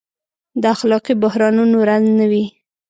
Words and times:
د 0.61 0.63
اخلاقي 0.75 1.13
بحرانونو 1.23 1.77
رنځ 1.89 2.05
نه 2.19 2.25
وي. 2.31 2.45